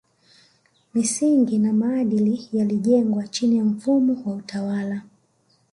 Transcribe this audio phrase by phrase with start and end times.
[0.93, 5.01] Misingi ya maadili yalijengwa chini ya mfumo wa utawala